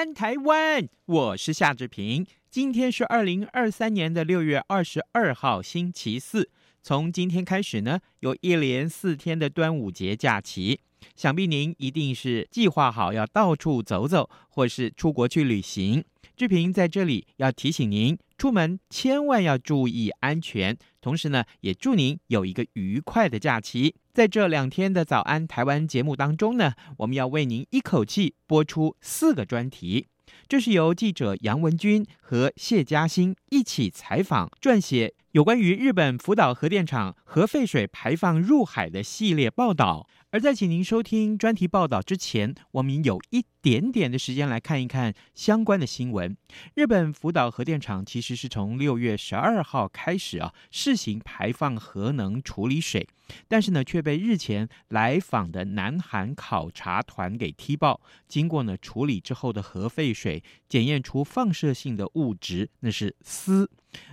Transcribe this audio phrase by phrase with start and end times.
[0.00, 2.26] 安台湾，我是夏志平。
[2.50, 6.48] 今天是二零二三年的六月二十二号，星期四。
[6.82, 10.80] 从今天开始呢，有一连四天的端午节假期，
[11.14, 16.02] 想必您一定是计划好要到处走走，或是出国去旅行。
[16.36, 20.76] 志平在这里要提醒您，出门千万要注意安全。
[21.02, 23.94] 同时呢，也祝您有一个愉快的假期。
[24.14, 30.06] 在这两天的早安台湾节目当中呢，我们要为您一口气播出四个专题。
[30.48, 40.08] 这是由记者杨文君和谢佳欣一起采访撰写有关于日本福岛核电厂核废水排放入海的系列报道。
[40.32, 46.36] 而在请您收听专题报道之前，我们有一点点的时间来看一看相关的新闻。
[46.74, 53.08] 日本福岛核电厂其实是从六月十二号开始啊试行排放核能处理水，
[53.48, 58.00] 但是呢却被日前来访的南韩考察团给踢爆。
[58.28, 63.66] 经过呢处理之后的核废水检验出放射性的物质，那是鍶，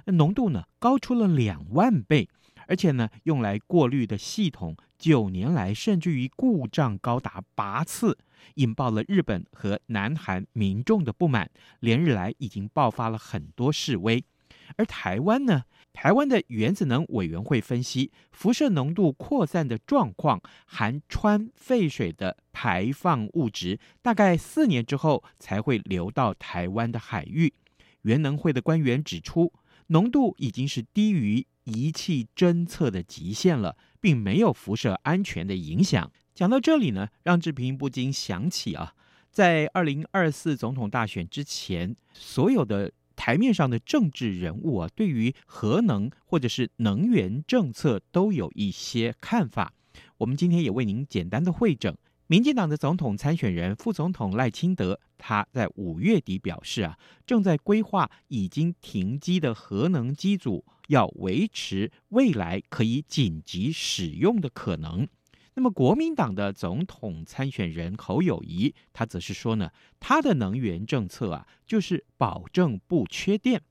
[0.06, 2.28] 浓度呢高出了两万倍。
[2.68, 8.18] 而且呢，用来过滤的系统九年来甚至于故障高达八次，
[8.56, 14.24] 引爆了日本和南韩民众的不满，连日来已经爆发了很多示威。
[14.76, 27.54] 而台湾呢，台湾的原子能委员会分析，辐射浓度扩散的状况，含氚废水的排放物质，大概四年之后才会流到台湾的海域。
[28.02, 29.54] 原能会的官员指出，
[29.88, 31.46] 浓度已经是低于。
[31.70, 36.10] 仪器侦测的极限了，并没有辐射安全的影响。
[36.34, 38.94] 讲到这里呢，让志平不禁想起啊，
[39.30, 49.74] 在二零二四总统大选之前，所有的台面上的政治人物啊，对于核能或者是能源政策都有一些看法。
[50.20, 51.98] 我们今天也为您简单的会诊。
[52.30, 65.08] 民进党的总统参选人副总统赖清德，他在五月底表示啊，正在规划已经停机的核能机组，要维持未来可以紧急使用的可能。
[65.54, 73.62] 那么国民党的总统参选人侯友谊，他则是说呢，他的能源政策啊，就是保证不缺电。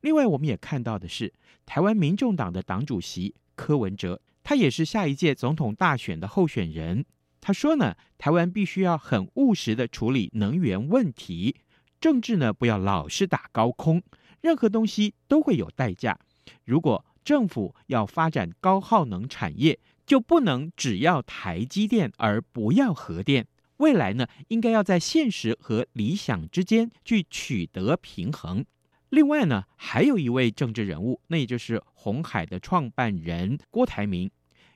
[0.00, 1.32] 另外，我们也看到的是，
[1.64, 7.06] 台湾民众党的党主席柯文哲，他也是下一届总统大选的候选人。
[7.46, 11.54] 他说呢，台湾必须要很务实的处理能源问题，
[12.00, 14.02] 政治呢不要老是打高空，
[14.40, 16.18] 任何东西都会有代价。
[16.64, 23.46] 如果政府要发展高耗能产业，就不能只要台积电而不要核电。
[23.76, 28.64] 未来呢，应该要在现实和理想之间去取得平衡。
[29.10, 34.30] 另外呢，还有一位政治人物，那也就是红海的创办人郭台铭。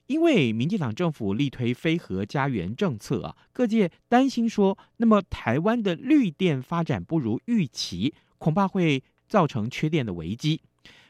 [0.09, 10.63] 因为民进党政府力推非核家园政策啊，各界担心说，那么台湾的绿电发展不如预期，恐怕会造成缺电的危机。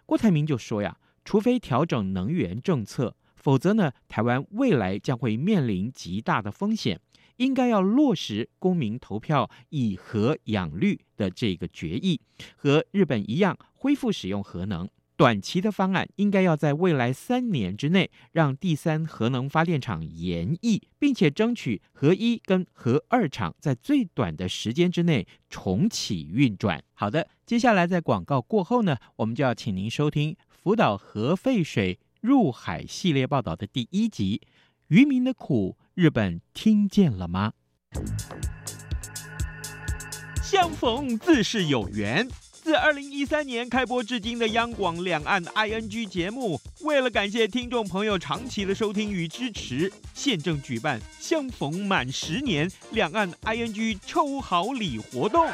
[0.04, 7.00] 郭台铭就说呀，除非调整能源政策，否则呢，台湾未来将会面临极大的风险。
[7.36, 12.20] 应该要落实公民投票以核养绿的这个决议，
[12.56, 14.88] 和日本一样恢复使用核能。
[15.18, 26.80] 短期的方案应该要在未来三年之内让第三核能发电厂延役，并且争取核一跟核二厂在最短的时间之内重启运转。
[26.94, 34.40] 好的，接下来在广告过后呢，我们就要请您收听福岛核废水入海系列报道的第一集：
[34.86, 37.54] 渔民的苦，日本听见了吗？
[40.40, 42.28] 相逢自是有缘。
[42.68, 55.50] 自二零一三年开播至今的央广两岸 ING 节目，为了感谢听众朋友长期的收听与支持，现正举办相逢满十年两岸 ING 抽好礼活动。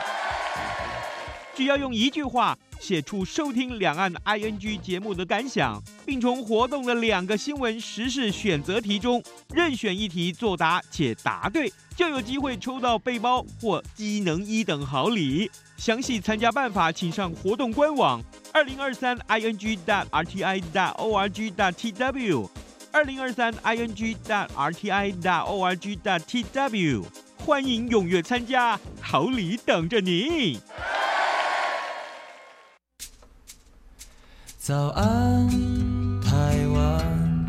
[1.54, 9.22] 只要用一句话写出收听两岸 ING 节目的感想，并从活动的两个新闻时事选择题中
[9.54, 15.48] 任选一题作答，且答对就有机会抽到背包或机能一等好礼。
[15.76, 18.22] 详细参加办法，请上活动官网
[18.52, 22.48] 二零二三 ING dot RTI dot org dot TW
[22.92, 27.04] 二零二三 ING dot RTI dot org dot TW，
[27.36, 30.60] 欢迎踊跃参加，好礼等着你。
[34.56, 35.48] 早安，
[36.22, 37.46] 台湾，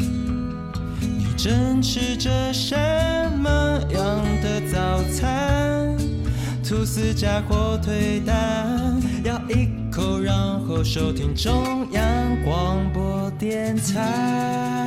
[0.99, 2.75] 你正吃着什
[3.37, 5.84] 么样的早餐？
[6.67, 10.35] 吐司加火腿蛋，咬一口，然
[10.65, 12.03] 后收听中央
[12.43, 14.81] 广播电台。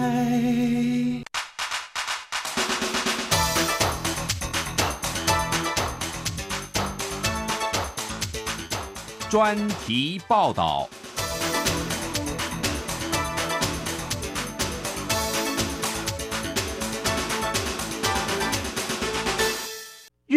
[9.30, 10.88] 专题报道。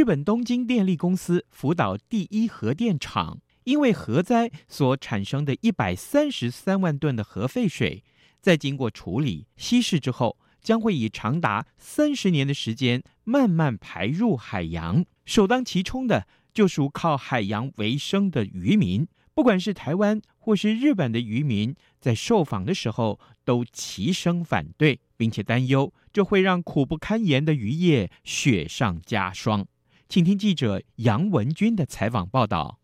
[0.01, 8.03] 日本东京电力公司福岛第一核电厂因为核灾所产生的一百三十三万吨的核废水，
[8.39, 15.06] 在经过处理稀释之后，将会以长达三十年的时间慢慢排入海洋。
[15.24, 29.68] 首当其冲的就属靠海洋为生的渔民，不管是台湾或是日本的渔民，在受访的时候都齐声反对，并且担忧这会让苦不堪言的渔业雪上加霜。
[30.11, 32.77] 请听记者杨文军的采访报道。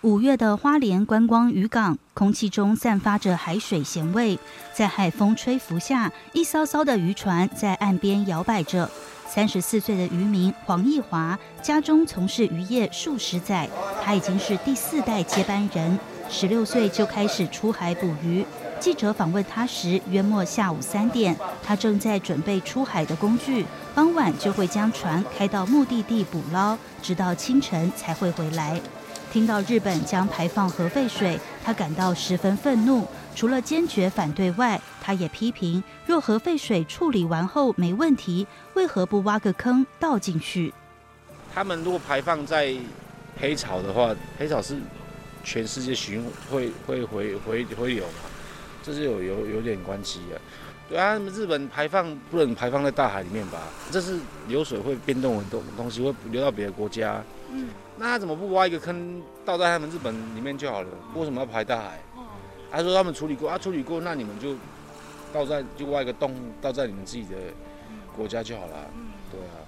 [0.00, 4.36] 五月的花莲观光渔港，空气中散发着海水咸味，
[4.72, 8.90] 在海风吹拂下，一艘艘的渔船在岸边摇摆着。
[9.28, 13.70] 三十四岁的渔民黄义华，家中从事渔业数十载，
[14.02, 15.96] 他已经是第四代接班人，
[16.28, 18.44] 十六岁就开始出海捕鱼。
[18.80, 28.80] 记者访问他时，约莫下午三点，他正在准备出海的工具，傍晚就会将船开到目的地捕捞，直到清晨才会回来。
[29.32, 33.06] 听到日本将排放核废水，他感到十分愤怒。
[33.34, 40.72] 除了坚决反对外，他也批评：若核废水处理完后没问题，为何不挖个坑倒进去？
[41.52, 42.76] 他们如果排放在
[43.40, 44.76] 黑潮的话，黑潮是
[45.42, 48.04] 全世界循会会回回回流？
[48.84, 50.38] 这是有有有点关系的，
[50.90, 53.58] 对啊，日本排放不能排放在大海里面吧？
[53.90, 57.24] 这是流水会变动很多东西，会流到别的国家。
[57.50, 60.88] 嗯，那他怎么不挖一个坑倒在他们日本里面就好了？
[61.14, 61.98] 为什么要排大海？
[62.70, 64.54] 他说他们处理过啊，处理过，那你们就
[65.32, 67.36] 倒在就挖一个洞倒在你们自己的
[68.14, 68.90] 国家就好了。
[69.30, 69.64] 对啊。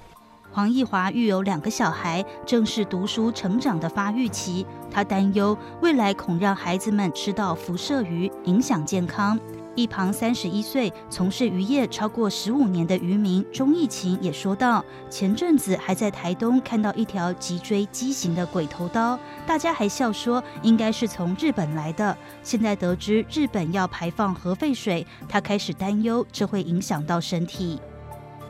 [0.51, 4.67] 黄义华育有两个小孩，正是读书成长的发育期。
[4.91, 9.39] 他担忧未来恐让孩子们吃到辐射鱼，影响健康。
[9.75, 22.17] 一旁三十一岁、从事渔业超过十五年的渔民钟义勤也说道：“前阵子还在台东看到一条脊椎畸形的鬼头刀，大家还笑说应该是从日本来的。
[22.43, 27.79] 现在得知日本要排放核废水，他开始担忧这会影响到身体。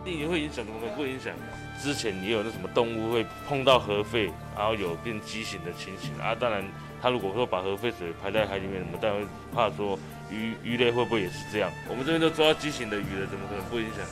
[0.04, 1.32] 会影响，怎么可能不影响？”
[1.82, 6.34] 之前也有那什么动物会碰到核废，然后有变畸形的情形啊。
[6.34, 6.64] 当然，
[7.00, 9.98] 他如果说把核废水排在海里面，我们当然怕说
[10.30, 11.70] 鱼鱼类会不会也是这样？
[11.88, 14.04] 我们这边都抓畸形的鱼了，怎么可能不影响？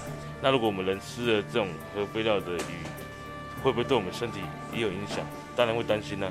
[0.43, 2.84] 那如果我们人吃了这种核废料的鱼，
[3.62, 4.40] 会不会对我们身体
[4.72, 5.25] 也有影响？
[5.56, 6.30] 当然会担心呢、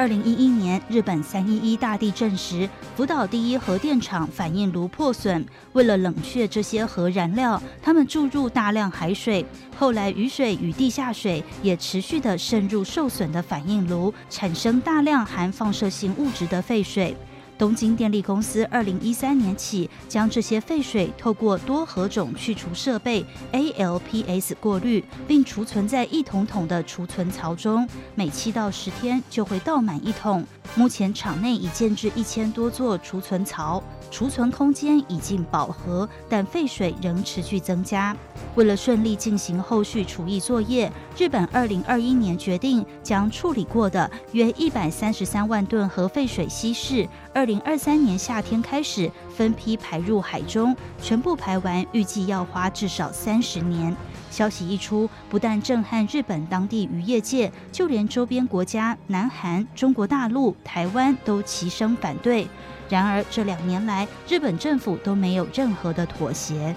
[0.00, 2.66] 二零一一年，日本三一一大地震时，
[2.96, 5.44] 福岛第一核电厂反应炉破损。
[5.74, 9.44] 为了冷却这些核燃料，他们注入大量海水。
[9.76, 17.14] 后来，雨水与地下水也持续的渗入受损的反应炉，产生大量含放射性物质的废水。
[17.60, 30.42] 东京电力公司二零一三年起，将这些废水透过多核种去除设备 ALPS 过滤，并储存在一桶桶的储存槽中，每七到十天就会倒满一桶。
[30.74, 33.82] 目前厂内已建置一千多座储存槽。
[34.10, 38.16] 储存空间已经饱和，但废水仍持续增加。
[38.56, 53.96] 为了顺利进行后续除役作业，日本二零二一年决定将处理过的约一百三十三万吨核废水稀释，二零二三年夏天开始分批排入海中，全部排完预计要花至少三十年。
[54.30, 62.46] 消息一出，不但震撼日本当地渔业界，就连周边国家南韩、中国大陆、台湾都齐声反对。
[62.90, 66.74] 然而，这两年来，日本政府都没有任何的妥协。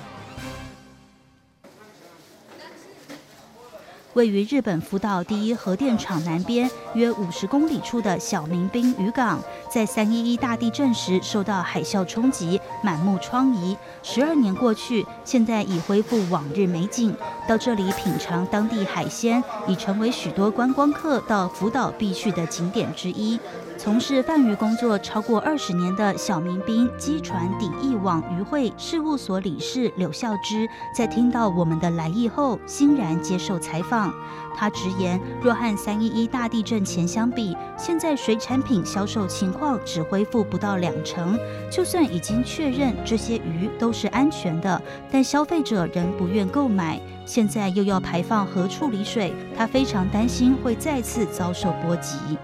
[4.14, 13.76] 位于日本福岛第一核电厂南边约五十公里处的小民兵渔港，在三一一大地震时受到海啸冲击，满目疮痍。
[14.04, 17.18] 十二年过去，现在已恢复往日美景。
[17.48, 23.40] 到这里品尝当地海鲜，已成为许多观光客到福岛必去的景点之一。
[23.84, 34.14] 从事贩鱼工作超过二十年的小民兵机船抵翼网渔会事务所理事柳孝之，在听到我们的来意后，欣然接受采访。
[34.56, 41.38] 他直言，若和三一一大地震前相比，现在水产品销售情况只恢复不到两成。
[41.70, 46.98] 就算已经确认这些鱼都是安全的，但消费者仍不愿购买。
[47.26, 52.38] 现在又要排放核处理水，他非常担心会再次遭受波及。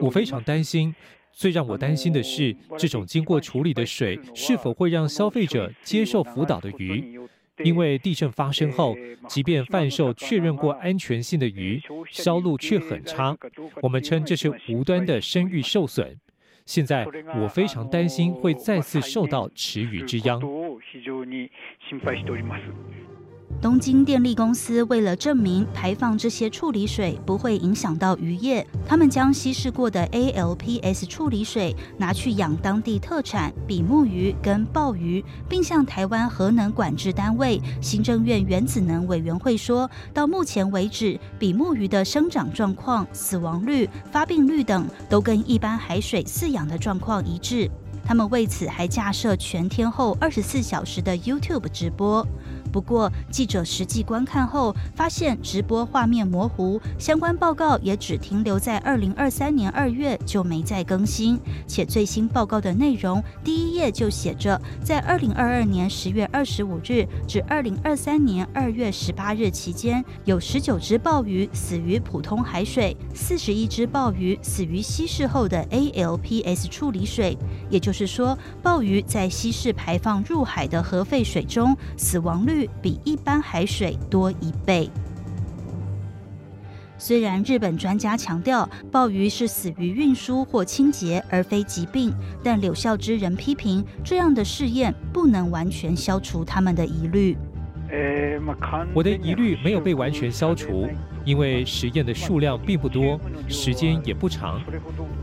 [0.00, 0.94] 我非常担心，
[1.32, 7.18] 最让我担心的是，这种经过处理的水是否会让消费者接受福岛的鱼？
[7.62, 8.96] 因为地震发生后，
[9.28, 13.36] 即便贩售确认过安全性的鱼，销路却很差。
[13.82, 16.18] 我们称这是无端的声誉受损。
[16.64, 17.06] 现在
[17.38, 20.40] 我非常担心会再次受到池鱼之殃。
[23.60, 47.70] 东京电力公司为了证明排放这些处理水不会影响到渔业，他们将稀释过的 ALPS 处理水拿去养当地特产比目鱼跟鲍鱼，并向台湾核能管制单位行政院原子能委员会说，到目前为止，比目鱼的生长状况、死亡率、发病率等都跟一般海水饲养的状况一致。
[48.02, 52.26] 他们为此还架设全天候二十四小时的 YouTube 直播。
[52.70, 61.38] 不过，记者实际观看后发现直播画面模糊，相关报告也只停留在二零二三年二月就没再更新。
[61.66, 77.36] 且最新报告的内容第一页就写着，在二零二二年十月二十五日至二零二三年二月十八日期间，有十九只鲍鱼死于普通海水，四十一只鲍鱼死于稀释后的 ALPS 处理水。
[77.68, 84.90] 也就是说，鲍鱼在稀释排放入海的核废水中，死亡率比一般海水多一倍。
[86.98, 92.12] 虽然日本专家强调鲍鱼是死于运输或清洁，而非疾病，
[92.44, 97.36] 但柳孝之人批评这样的试验不能完全消除他们的疑虑。
[98.94, 100.86] 我的疑虑没有被完全消除，
[101.24, 104.60] 因为实验的数量并不多，时间也不长。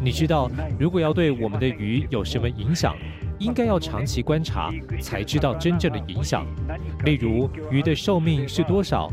[0.02, 2.94] 你知道，如果要对我们的鱼有什么影响，
[3.40, 6.46] 应该要长期观察才知道真正的影响。
[7.06, 9.12] 例如，鱼的寿命是多少，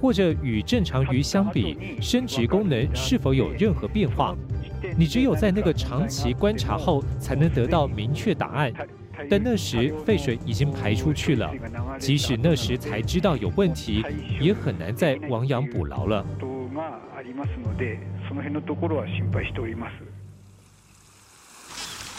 [0.00, 4.34] 或者与正常鱼相比，生殖功能是否有任何变化？
[4.96, 8.72] 你只有在那个长期观察后，才能得到明确答案。
[9.30, 11.50] 但那时废水已经排出去了，
[11.98, 14.04] 即使那时才知道有问题，
[14.40, 16.26] 也很难再亡羊补牢了。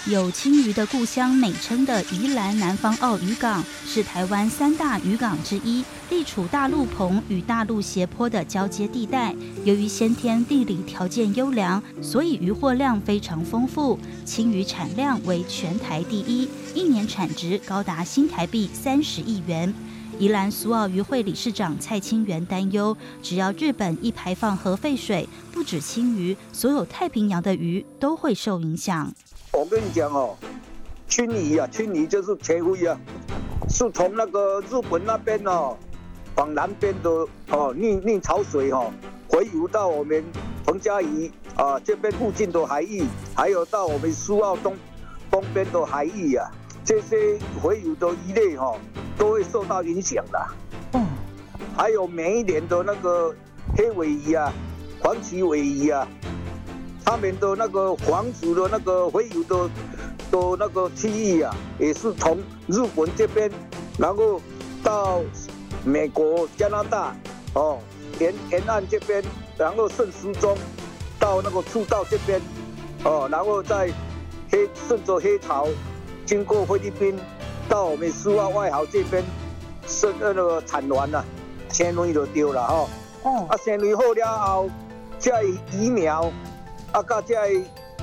[0.07, 9.33] 有青鱼的故乡美称的宜兰南方澳渔港，是台湾三大渔港之一，地处大陆棚与大陆斜坡的交接地带。
[9.63, 19.73] 由于先天地理条件优良，所以渔获量非常丰富，青鱼产量为全台第一，一年产值高达新台币三十亿元。
[20.19, 29.11] 宜兰苏澳渔会理事长蔡清源担忧，只要日本一排放核废水，不止青鱼，所有太平洋的鱼都会受影响。
[29.55, 30.35] 我跟你讲哦，
[31.07, 32.99] 青鱼啊，青鱼就是茄灰啊，
[33.69, 35.77] 是从那个日本那边哦，
[36.35, 37.09] 往南边的
[37.49, 38.91] 哦逆逆潮水哦，
[39.29, 40.21] 回游到我们
[40.65, 44.75] 彭佳屿啊这边附近的海域，还有到我们苏澳东
[45.31, 46.51] 东边的海域啊，
[46.83, 48.79] 这些回游的鱼类哈、哦，
[49.17, 50.47] 都会受到影响的。
[50.95, 51.07] 嗯，
[51.77, 53.33] 还有每一年的那个
[53.77, 54.51] 黑尾鱼啊，
[55.01, 56.05] 黄鳍尾鱼啊。
[57.05, 59.69] 他们的那个防止的那个洄游的
[60.31, 63.49] 的那个区域啊，也是从日本这边，
[63.99, 64.41] 然后
[64.83, 65.21] 到
[65.83, 67.15] 美国、加拿大
[67.53, 67.77] 哦
[68.19, 69.23] 沿沿岸这边，
[69.55, 70.57] 然后顺时钟
[71.19, 72.41] 到那个赤道这边
[73.03, 73.91] 哦，然后再
[74.51, 75.67] 黑顺着黑潮
[76.25, 77.15] 经过菲律宾
[77.69, 79.23] 到我们苏澳外海这边，
[79.87, 81.23] 是那个产卵了，
[81.69, 82.89] 鲜鱼就丢了哦。
[83.21, 83.47] 哦。
[83.47, 84.69] 啊，鲜鱼好了后，
[85.19, 86.31] 再鱼苗。
[86.95, 87.35] 啊，到这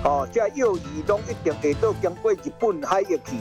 [0.05, 3.37] 哦，这幼鱼拢一定会到经过日本海域去，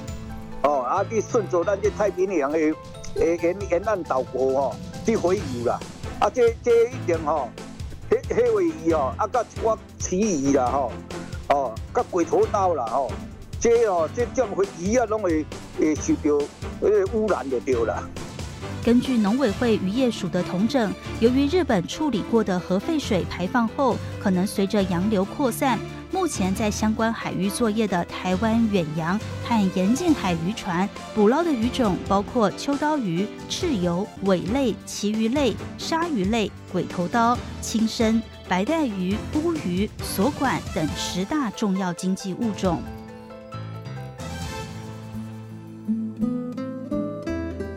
[0.63, 2.57] 哦，啊，去顺着咱这太平洋的
[3.15, 5.77] 诶沿沿岸岛国吼去洄游啦，
[6.21, 7.49] 啊，这这一定吼，
[8.09, 10.91] 迄迄位鱼哦，啊，甲一寡旗鱼啦吼，
[11.49, 13.11] 哦，甲鬼头刀啦吼，
[13.59, 14.47] 这哦，这种
[14.79, 15.45] 鱼啊，拢会
[15.77, 16.45] 会受到
[16.79, 18.01] 呃污染就对啦。
[18.83, 25.79] 根据农委会渔业署的统整，由于日本处理过的核废水排放后，可能随着洋流扩散。
[26.13, 42.83] 目前在相关海域作业的台湾远洋和沿近海渔船捕捞的鱼种包括秋刀鱼、赤鱿、尾类、旗鱼类、鲨鱼类、鬼头刀、青身、白带鱼、乌鱼、锁管等十大重要经济物种。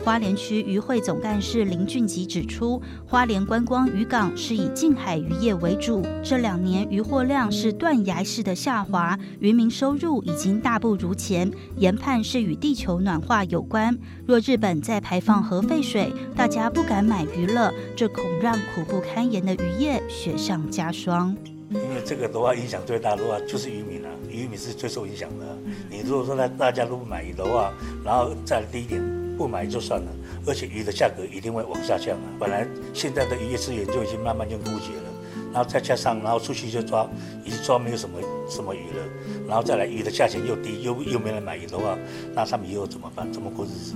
[0.05, 13.97] 花莲区渔会总干事林俊吉指出，花莲观光渔港是以近海渔业为主，这两年渔获量是断崖式的下滑，渔民收入已经大不如前，研判是与地球暖化有关。
[14.27, 21.35] 若日本再排放核废水，大家不敢买鱼了，这恐让苦不堪言的渔业雪上加霜。
[21.71, 25.57] 因为这个的话，影响最大的话就是渔民了，渔民是最受影响的。
[25.89, 29.24] 你如果说大大家都不买鱼的话，然后再低一点。
[29.37, 30.11] 不买就算了，
[30.47, 32.23] 而且鱼的价格一定会往下降啊！
[32.39, 35.09] 本来现在的渔业资源就已经慢慢就枯竭了，
[35.53, 37.07] 然后再加上，然后出去就抓，
[37.43, 39.03] 已经抓没有什么什么鱼了，
[39.47, 41.97] 然后再来鱼的价钱又低，又又没人买鱼的话，
[42.33, 43.31] 那他们以后怎么办？
[43.31, 43.95] 怎么过日子？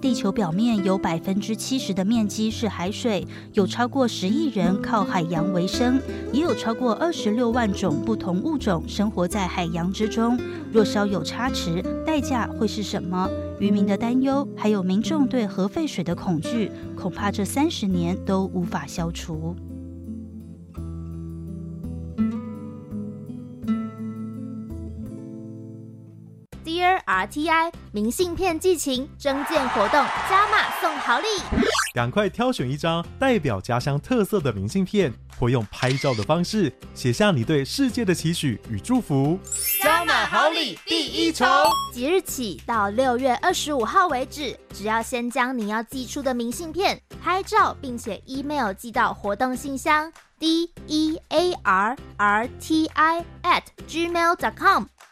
[0.00, 6.00] 地球表面有百分之七十的面积是海水，有超过十亿人靠海洋为生，
[6.32, 10.40] 也有超过二十六万种不同物种生活在海洋之中。
[10.72, 13.28] 若稍有差池，代价会是什么？
[13.58, 19.54] 渔民的担忧，还有民众对核废水的恐惧，恐怕这三十年都无法消除。
[27.10, 30.00] RTI，明信片寄情征件活动
[30.30, 31.26] 加码送好礼，
[31.92, 39.36] 赶快挑选一张代表家乡特色的明信片，或用拍照的方式写下你对世界的期许与祝福。
[39.82, 41.48] 加码好礼第一重，
[41.92, 54.84] 即日起到六月二十五号为止，只要先将你要寄出的明信片拍照，并且 email 寄到活动信箱 d e a r r t i at gmail dot com。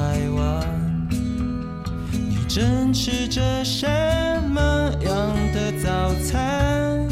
[0.00, 1.06] 台湾，
[2.10, 3.86] 你正吃着什
[4.48, 7.06] 么样的早餐？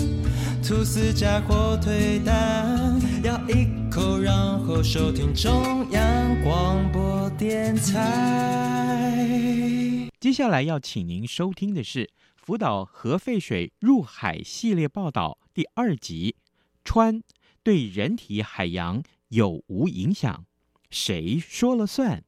[0.66, 9.28] 吐司加火腿蛋，咬一口，然后收听中央广播电台。
[10.18, 16.36] 接下来要请您收听的是福岛核废水入海系列报道第二集：
[16.82, 17.20] 氚
[17.62, 20.46] 对人体海洋有无影响？
[20.88, 22.24] 谁说了算？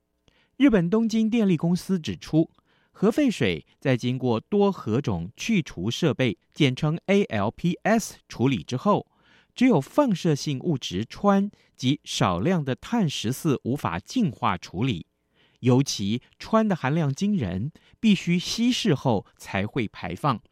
[0.60, 2.50] 日本东京电力公司指出，
[2.92, 9.06] 核废水在经过多核种去除设备（简称 ALPS） 处理之后，
[9.54, 15.06] 只有放射性物质氚及少量的碳十四无法净化处理。
[15.60, 20.42] 尤其氚的含量惊人，必须稀释后才会排放。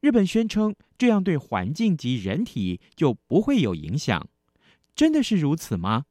[0.00, 4.26] 日本宣称这样对环境及人体就不会有影响，
[4.96, 6.06] 真的是如此吗？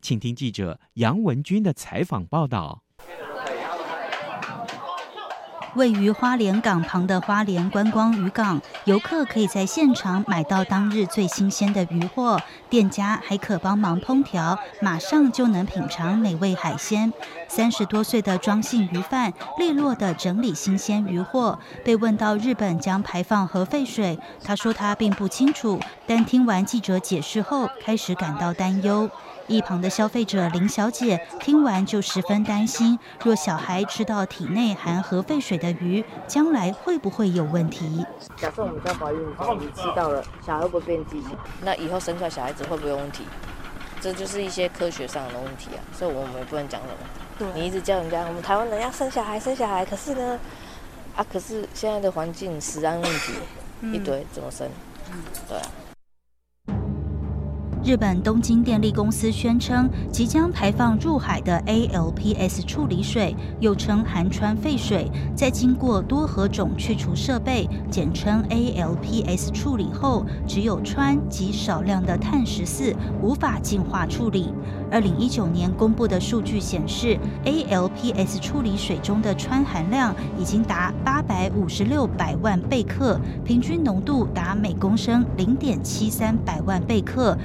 [0.00, 2.84] 请听记者杨文军的采访报道。
[5.74, 12.40] 位于花莲港旁的花莲观光渔港，游客可以在现场买到当日最新鲜的渔获，
[12.70, 17.12] 店家还可帮忙烹调，马上就能品尝美味海鲜。
[17.46, 21.58] 三十多岁的庄姓渔贩利落地整理新鲜渔获。
[21.84, 29.10] 被问到日本将排放核废水，他说他并不清楚，但听完记者解释后，开始感到担忧。
[29.48, 38.04] 一旁的消费者林小姐听完就十分担心：若小孩吃到体内含核废水的鱼，将来会不会有问题？
[38.36, 41.30] 假设我们在怀孕的时候，你吃到了，小孩会不会变畸形？
[41.62, 43.24] 那以后生出来小孩子会不会有问题？
[44.00, 46.88] 这就是一些科学上的问题啊，所以我们也不能讲什
[47.46, 47.52] 么。
[47.54, 50.38] 你一直叫人家我们台湾人要生小孩，生小孩，可是呢，
[51.16, 53.32] 啊，可是现在的环境食安问题
[53.92, 54.68] 一堆，怎么生？
[55.48, 55.64] 对啊。
[57.86, 74.52] 日本东京电力公司宣称，即将排放入海的 ALPS 处理水，又称含氚废水，在经过多核种去除设备（简称 ALPS） 处理后，只有氚及少量的碳十四，无法净化处理。
[74.90, 87.36] 二零一九年公布的数据显示，ALPS 处理水中的氚含量已经达八百五十六百万贝克，平均浓度达每公升零点七三百万贝克，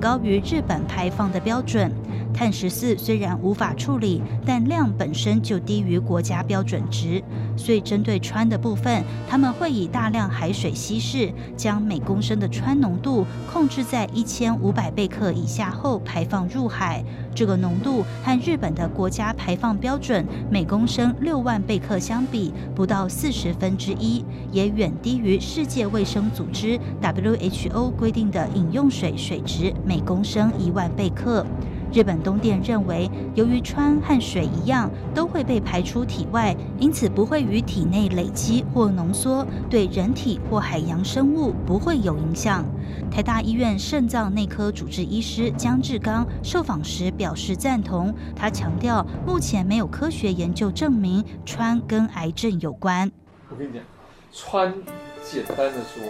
[0.00, 1.90] 高于日本排放的标准。
[2.34, 7.20] 碳十四虽然无法处理，但量本身就低于国家标准值，
[7.56, 17.02] 所以针对氚的部分，他们会以大量海水稀释，将每公升的氚浓度控制在一千五百贝克以下后排放入海。
[17.38, 31.46] 这个浓度和日本的国家排放标准每公升六万贝克相比，不到四十分之一，也远低于世界卫生组织 WHO 规定的饮用水水质每公升一万贝克。
[31.92, 42.64] 日本东电认为，由于氚和水一样都会被排出体外，因此不会于体内累积或浓缩，对人体或海洋生物不会有影响。
[43.10, 53.10] 台大医院肾脏内科主治医师江志刚受访时表示赞同，他强调，目前没有科学研究证明氚跟癌症有关。
[53.50, 53.82] 我跟你讲，
[54.32, 54.72] 氚
[55.24, 56.02] 简单的说，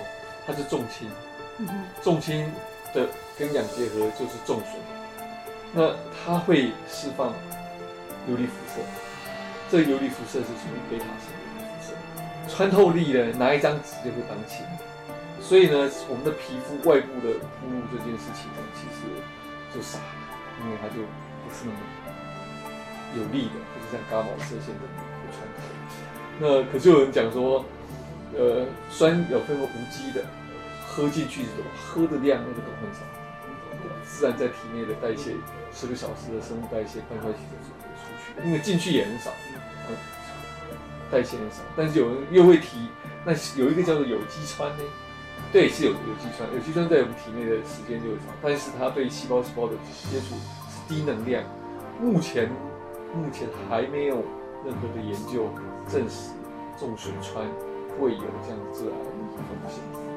[0.47, 1.09] 它是重氢，
[2.03, 2.45] 重氢
[2.93, 3.07] 的
[3.39, 4.98] 跟氧结合就是重水。
[5.75, 7.29] 那它会释放
[8.29, 8.81] 游离辐射，
[9.71, 11.93] 这游离辐射是属于贝塔型游离辐射，
[12.49, 14.67] 穿透力呢，拿一张纸就会当钱。
[15.41, 19.07] 所以呢，我们的皮肤外部的暴露这件事情呢，其实
[19.75, 20.05] 就傻了，
[20.65, 21.03] 因为它就
[21.45, 21.79] 不是那么
[23.17, 24.85] 有力的，不是像伽马射线的
[25.31, 25.63] 穿透。
[26.41, 27.65] 那可是有人讲说，
[28.37, 30.25] 呃，酸有分为无机的，
[30.87, 31.65] 喝进去是什么？
[31.77, 33.01] 喝的量那个都很少。
[34.05, 35.33] 自然在体内的代谢，
[35.79, 37.39] 十个小时的生物代谢，快快就出
[38.43, 39.31] 去，因为进去也很少，
[41.09, 41.63] 代谢很少。
[41.77, 42.89] 但是有人又会提，
[43.25, 44.83] 那有一个叫做有机氚呢？
[45.53, 49.75] 对，是有有机氚，有机氚在我们体内的时间就长，但是它对细胞细胞的
[50.11, 50.35] 接触
[50.67, 51.45] 是低能量。
[52.03, 52.51] 目前
[53.15, 54.17] 目前还没有
[54.65, 55.49] 任何的研究
[55.89, 56.33] 证实
[56.77, 57.47] 重水氚
[58.01, 60.08] 会有这样致癌的风险。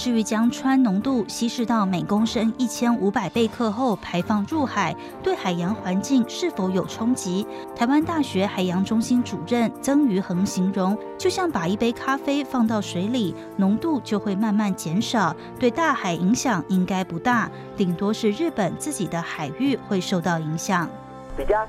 [0.00, 7.46] 至于将氚浓度稀释到每公升一千五百贝克后排放入海，对海洋环境是否有冲击？
[7.76, 20.88] 台湾大学海洋中心主任曾余恒形容，就像把一杯咖啡放到水里，浓度就会慢慢减少，对大海影响应该不大，顶多是日本自己的海域会受到影响。
[21.36, 21.62] 比较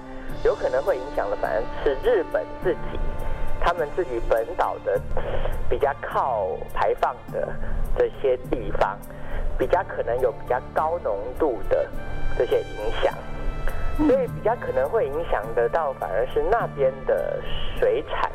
[0.46, 2.98] 有可能会影响的，反而是日本自己。
[3.64, 5.00] 他们自己本岛的
[5.70, 7.48] 比较靠排放的
[7.96, 8.98] 这些地方，
[9.58, 11.88] 比较可能有比较高浓度的
[12.36, 13.14] 这些影响，
[14.08, 17.40] 所以比较可能会影响得到，反而是那边的
[17.80, 18.32] 水产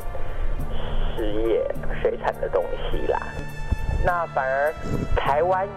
[1.15, 1.69] 事业、
[2.01, 3.19] 水产的东西啦。
[4.05, 4.73] 那反而
[5.15, 5.67] 台湾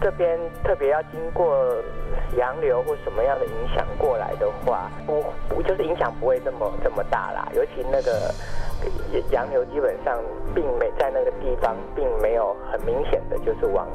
[0.00, 1.56] 这边特别要经过
[2.36, 8.34] 洋流或什么样的影响过来的话，不不就是影响不会这么这么大啦，尤其那个。
[9.30, 10.18] 洋流基本上
[10.54, 13.86] 并没在那个地方，并没有很明显的就是往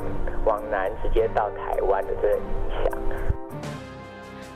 [0.45, 2.43] 往南直接到台湾的这个影
[2.83, 2.99] 响。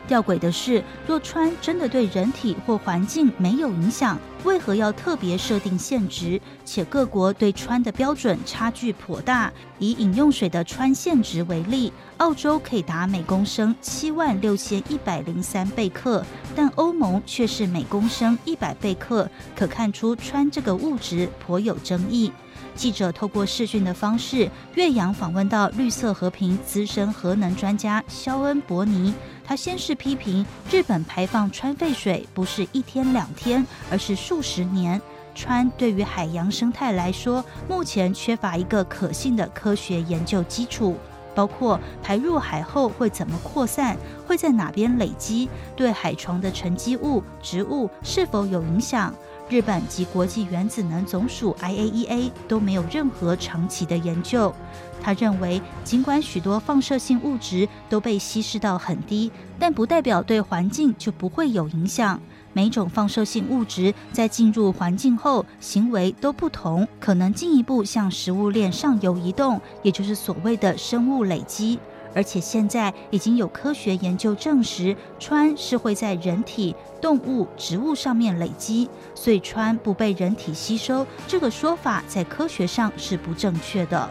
[0.08, 6.42] 吊诡的是，若川真的对人体或环境没有影响，为何要特别设定限值？
[6.66, 9.52] 且各国对氚的标准差距颇大。
[9.78, 16.24] 以饮用水的氚限值为例，澳洲可以达每公升七万六千一百零三贝克，
[16.56, 19.30] 但欧盟却是每公升一百贝克。
[19.56, 22.32] 可看出氚这个物质颇有争议。
[22.76, 29.14] 记者透过视讯的方式，岳阳访问到绿色和平资深核能专家肖恩·伯尼。
[29.44, 35.02] 他先是批评日本排放川废水不是一天两天，而是数十年。
[35.34, 40.98] 川对于海洋生态来说，目前缺乏一个可信的科学研究基础，
[41.34, 49.14] 包括排入海后会怎么扩散，会在哪边累积，对海床的沉积物、植物是否有影响。
[49.52, 54.56] 日本及国际原子能总署 （IAEA） 都没有任何长期的研究。
[55.02, 62.18] 他认为，尽管许多放射性物质都被稀释到很低，但不代表对环境就不会有影响。
[62.54, 71.78] 每种放射性物质在进入环境后，行为都不同，可能进一步向食物链上游移动，也就是所谓的生物累积。
[72.14, 84.10] 而且现在已经有科学研究证实，氚是会在人体、动物、植物上面累积，所以氚不被人体吸收，这个说法在科学上是不正确的。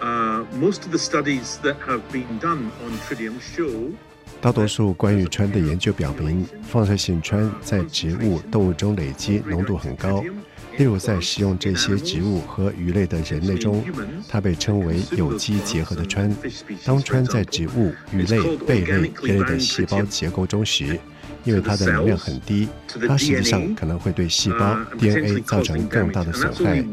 [0.00, 3.90] Uh, most of the studies that have been done on tritium show
[4.40, 10.24] 大多数关于氚的研究表明，放射性氚在植物、动物中累积浓度很高。
[10.78, 13.84] 例如，在食用这些植物和鱼类的人类中，
[14.28, 16.32] 它被称为有机结合的氚。
[16.84, 20.98] 当氚在植物、鱼类、贝类、一类的细胞结构中时，
[21.44, 22.68] 因为它的能量很低，
[23.06, 26.84] 它实际上可能会对细胞 DNA 造成更大的损害。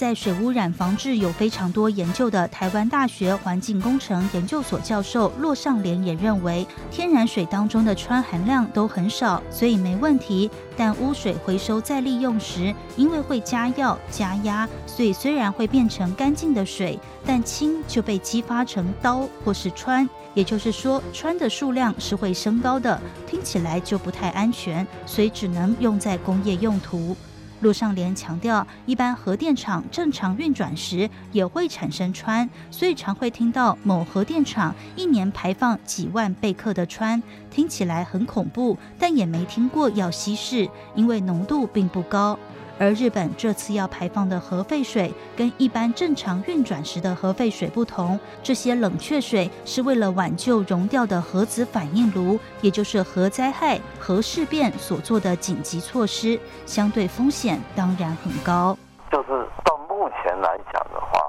[0.00, 10.50] 在水污染防治有非常多研究的台湾大学环境工程研究所教授骆尚廉也认为，天然水当中的氚含量都很少，所以没问题。
[10.74, 27.14] 但污水回收再利用时，因为会加药加压，所以虽然会变成干净的水，但氢就被激发成刀或是氚，也就是说，氚的数量是会升高的，听起来就不太安全，所以只能用在工业用途。
[27.60, 37.20] 陆尚廉强调，一般核电厂正常运转时也会产生氚，所以常会听到某核电厂一年排放几万贝克的氚，
[37.50, 42.38] 听起来很恐怖，但也没听过要稀释，因为浓度并不高。
[42.80, 58.74] 而日本这次要排放的核废水跟一般正常运转时的核废水不同，这些冷却水是为了挽救熔掉的核子反应炉，也就是核灾害、核事变所做的紧急措施，相对风险当然很高。
[59.12, 61.20] 就是到目前来讲的话，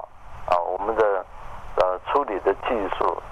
[0.46, 1.04] 啊，我们的
[1.76, 3.22] 呃处理的技术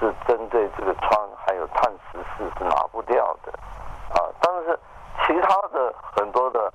[0.00, 3.52] 是针对这个氚还有碳十四是拿不掉的，
[4.14, 4.80] 啊，但是
[5.26, 6.72] 其他的很多的。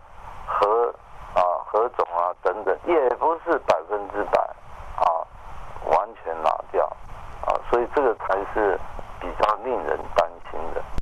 [0.59, 0.93] 核
[1.33, 4.39] 啊，核种啊等等，也不是百分之百
[4.97, 5.05] 啊
[5.85, 6.85] 完全拿掉
[7.45, 8.79] 啊，所以这个才是
[9.19, 11.00] 比较令人担心的。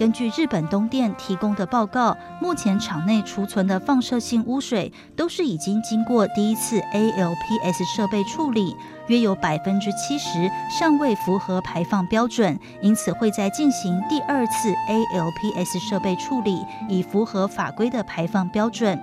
[0.00, 8.74] 根据日本东电提供的报告，目前厂内储存的放射性污水都是已经经过第一次 ALPS 设备处理。
[9.08, 18.98] 约有百分之七十尚未符合排放标准，因此会再进行第二次 ALPS 设备处理，以符合法规的排放标准。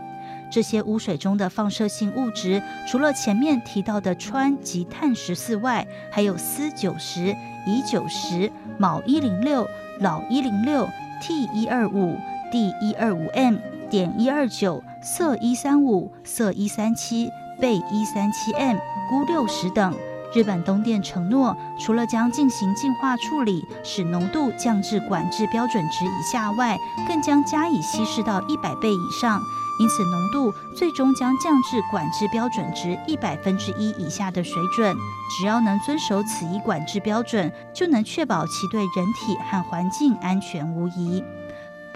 [0.50, 7.36] 这些污水中的放射性物质，除了前面提到的氚及碳十四外，还有鍶九十、
[7.68, 9.68] 乙九十、锚一零六、
[10.00, 10.88] 老一零六、
[11.22, 12.16] T 一二五、
[12.52, 13.56] D 一二五 M、
[13.90, 17.30] 点一二九、色一三五、色一三七、
[17.60, 18.78] 背一三七 M。
[19.08, 19.94] 孤六十等，
[20.38, 29.42] 日本东电承诺，除了将进行净化处理，使浓度降至管制标准值以下外，更将加以稀释到一百倍以上，
[29.80, 34.96] 因此浓度最终将降至管制标准值一百分之一以下的水准。
[35.40, 41.24] 只要能遵守此一管制标准，就能确保其对人体和环境安全无疑。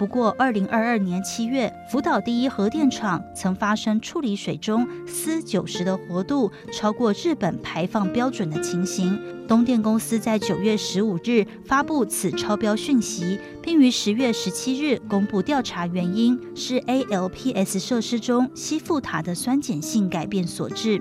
[0.02, 9.16] 不过，二零二二年七月，福岛第一核电厂曾发生处理水中鍶九十的活度超过日本排放标准的情形。
[9.46, 21.00] 东电公司在九月十五日发布此超标讯息，并于十月十七日公布调查原因，是 ALPS 设施中吸附塔的酸碱性改变所致。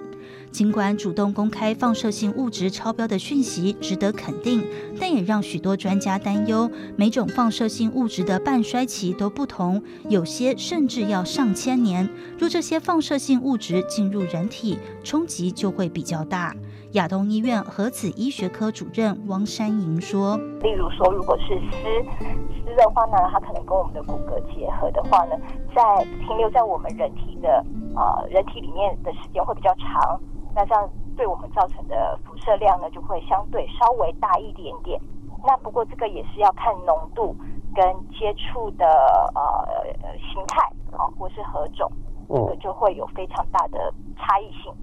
[0.52, 4.62] 尽管主动公开放射性物质超标的讯息值得肯定，
[5.00, 12.08] 但也让许多专家担忧，每种放射性物质的半衰期都不同，有些甚至要上千年。
[12.38, 16.54] 若这些放射性物质进入人体，冲击就会比较大。
[16.92, 25.36] 亚东医院核子医学科主任汪山莹说：“例如说，如果是鍶鍶的话呢，它可能跟我们的骨骼结合的话呢，
[25.74, 25.82] 在
[26.28, 30.20] 停留在我们人体的呃人体里面的时间会比较长。”
[30.54, 35.00] 那这样对我们造成的辐射量呢，就会相对稍微大一点点。
[35.44, 37.36] 那不过这个也是要看浓度
[37.74, 38.86] 跟接触的
[39.34, 40.62] 呃形态
[40.96, 41.92] 啊，或是何种，
[42.28, 44.74] 这个就会有非常大的差异性。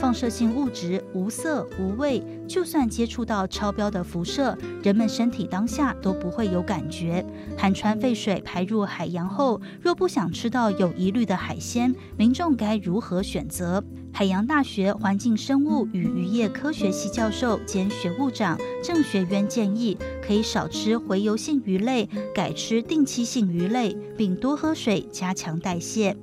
[0.00, 7.24] 放射性物质无色无味，就算接触到超标的辐射，人们身体当下都不会有感觉。
[7.56, 13.82] 含氚废水排入海洋后，若不想吃到有疑虑的海鲜，民众该如何选择？
[14.12, 26.16] 海洋大学环境生物与渔业科学系教授兼学务长郑学渊建议，可以少吃洄游性鱼类，改吃定期性鱼类，并多喝水，加强代谢。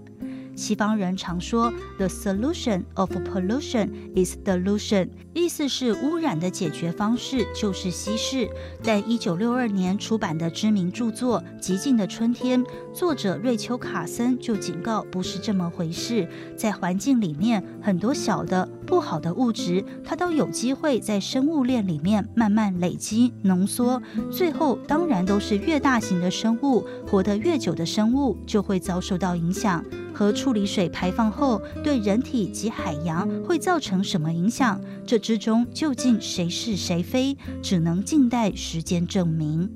[0.55, 8.47] 西方人常说，The solution of pollution is dilution，意思是污染的解决方式就是稀释。
[8.81, 12.63] 在一九六二年出版的知名著作《寂静的春天》，
[12.93, 16.27] 作者瑞秋·卡森就警告，不是这么回事。
[16.55, 29.83] 在环境里面，很多小的不好的物质，它都有机会在生物链里面慢慢累积、浓缩，最后当然都是越大型的生物，活得越久的生物就会遭受到影响。
[30.13, 34.80] 和处理水排放后对人体及海洋会造成什么影响？
[35.06, 39.69] 这之中究竟谁是谁非，只能静待时间证明。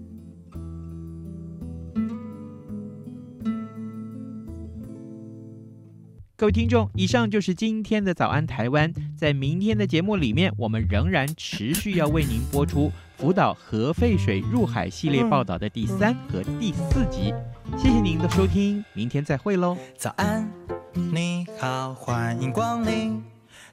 [6.40, 8.94] 各位听众，以上就是今天的早安台湾。
[9.18, 17.34] 在明天的节目里面，我们仍然持续要为您播出福岛核废水入海系列报道的第三和第四集。
[17.76, 19.76] 谢谢您的收听，明天再会喽。
[19.98, 20.50] 早安，
[20.94, 23.24] 你好，欢迎光临。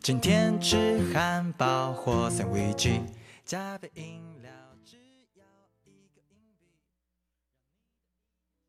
[0.01, 3.01] 今天吃汉堡或三明治，
[3.45, 4.34] 加杯饮。